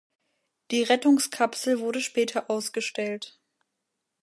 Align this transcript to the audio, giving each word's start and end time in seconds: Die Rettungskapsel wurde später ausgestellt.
Die 0.71 0.81
Rettungskapsel 0.81 1.79
wurde 1.79 2.01
später 2.01 2.49
ausgestellt. 2.49 3.37